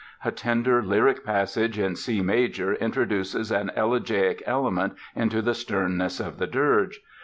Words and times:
A 0.25 0.31
tender 0.31 0.81
lyric 0.81 1.23
passage 1.23 1.77
in 1.77 1.95
C 1.95 2.21
major 2.21 2.73
introduces 2.73 3.51
an 3.51 3.71
elegiac 3.77 4.41
element 4.47 4.93
into 5.15 5.43
the 5.43 5.53
sternness 5.53 6.19
of 6.19 6.39
the 6.39 6.47
dirge. 6.47 7.01